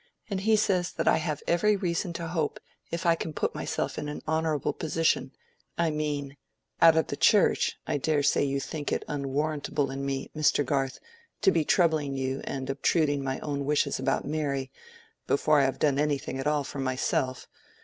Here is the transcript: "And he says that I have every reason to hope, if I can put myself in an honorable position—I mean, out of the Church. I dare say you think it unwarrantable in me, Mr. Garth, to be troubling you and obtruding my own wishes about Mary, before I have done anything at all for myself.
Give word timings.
"And 0.31 0.39
he 0.41 0.55
says 0.55 0.91
that 0.93 1.07
I 1.07 1.17
have 1.17 1.43
every 1.45 1.75
reason 1.75 2.11
to 2.13 2.27
hope, 2.29 2.59
if 2.89 3.05
I 3.05 3.13
can 3.13 3.33
put 3.33 3.53
myself 3.53 3.99
in 3.99 4.09
an 4.09 4.23
honorable 4.25 4.73
position—I 4.73 5.91
mean, 5.91 6.37
out 6.81 6.97
of 6.97 7.05
the 7.05 7.15
Church. 7.15 7.77
I 7.85 7.97
dare 7.97 8.23
say 8.23 8.43
you 8.43 8.59
think 8.59 8.91
it 8.91 9.05
unwarrantable 9.07 9.91
in 9.91 10.03
me, 10.03 10.31
Mr. 10.35 10.65
Garth, 10.65 10.97
to 11.43 11.51
be 11.51 11.63
troubling 11.63 12.17
you 12.17 12.41
and 12.45 12.67
obtruding 12.67 13.23
my 13.23 13.37
own 13.41 13.63
wishes 13.63 13.99
about 13.99 14.25
Mary, 14.25 14.71
before 15.27 15.59
I 15.59 15.65
have 15.65 15.77
done 15.77 15.99
anything 15.99 16.39
at 16.39 16.47
all 16.47 16.63
for 16.63 16.79
myself. 16.79 17.47